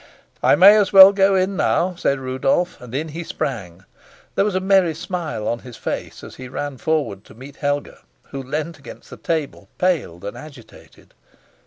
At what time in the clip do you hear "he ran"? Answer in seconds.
6.37-6.79